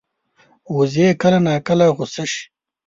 وزې 0.75 1.07
کله 1.21 1.39
ناکله 1.47 1.85
غوسه 1.95 2.23
شي 2.31 2.43